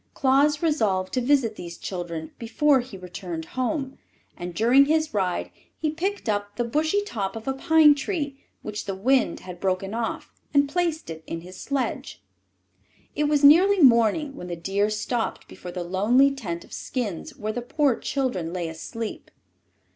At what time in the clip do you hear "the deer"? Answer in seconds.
14.47-14.89